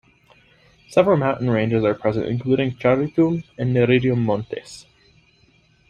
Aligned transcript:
Several 0.89 1.15
mountain 1.15 1.51
ranges 1.51 1.83
are 1.83 1.93
present, 1.93 2.25
including 2.25 2.71
Charitum 2.77 3.43
and 3.59 3.71
Nereidum 3.71 4.17
Montes. 4.25 4.87